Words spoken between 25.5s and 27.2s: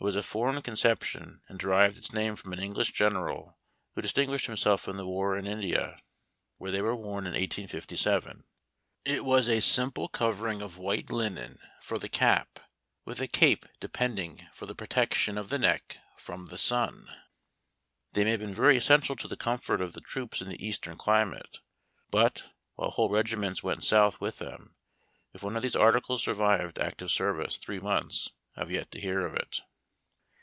of these articles survived active